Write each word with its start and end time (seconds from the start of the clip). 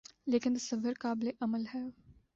لیکن 0.27 0.53
تصور 0.55 0.93
قابلِعمل 0.99 1.65
ہے 1.73 1.83